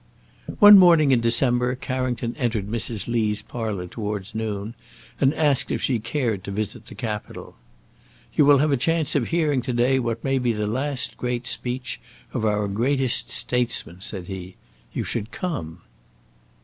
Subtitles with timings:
[0.57, 3.07] One morning in December, Carrington entered Mrs.
[3.07, 4.73] Lee's parlour towards noon,
[5.19, 7.55] and asked if she cared to visit the Capitol.
[8.33, 11.45] "You will have a chance of hearing to day what may be the last great
[11.45, 12.01] speech
[12.33, 14.55] of our greatest statesman," said he;
[14.91, 15.81] "you should come."